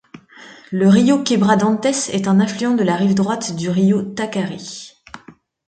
Le 0.71 0.87
rio 0.89 1.21
Quebra-Dentes 1.21 2.09
est 2.11 2.27
un 2.27 2.39
affluent 2.39 2.73
de 2.73 2.81
la 2.83 2.95
rive 2.95 3.13
droite 3.13 3.55
du 3.55 3.69
rio 3.69 4.01
Taquari. 4.01 4.93